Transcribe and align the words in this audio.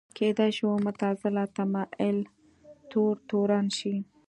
کېدای 0.17 0.51
شو 0.57 0.69
معتزله 0.85 1.43
تمایل 1.55 2.17
تور 2.91 3.15
تورن 3.29 3.65
شي 3.77 3.95